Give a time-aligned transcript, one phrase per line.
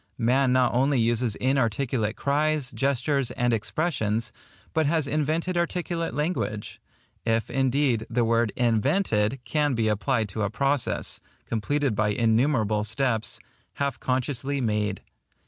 [0.17, 4.33] Man not only uses inarticulate cries, gestures, and expressions,
[4.73, 6.81] but has invented articulate language;
[7.23, 13.39] if, indeed, the word INVENTED can be applied to a process, completed by innumerable steps,
[13.73, 15.03] half consciously made.